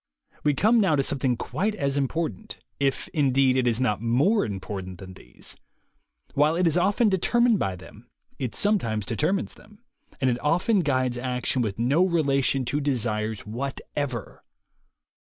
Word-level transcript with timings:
We 0.43 0.55
come 0.55 0.79
now 0.81 0.95
to 0.95 1.03
something 1.03 1.37
quite 1.37 1.75
as 1.75 1.95
impor 1.95 2.33
tant, 2.35 2.57
if, 2.79 3.07
indeed, 3.09 3.55
it 3.55 3.67
is 3.67 3.79
not 3.79 4.01
more 4.01 4.43
important 4.43 4.97
than 4.97 5.13
these. 5.13 5.55
While 6.33 6.55
it 6.55 6.65
is 6.65 6.75
often 6.75 7.07
determined 7.07 7.59
by 7.59 7.75
them, 7.75 8.07
it 8.39 8.55
sometimes 8.55 9.05
determines 9.05 9.53
them, 9.53 9.83
and 10.19 10.27
it 10.31 10.41
often 10.41 10.79
guides 10.79 11.19
action 11.19 11.61
with 11.61 11.77
no 11.77 12.03
relation 12.03 12.65
to 12.65 12.81
desires 12.81 13.41
whatever. 13.45 14.43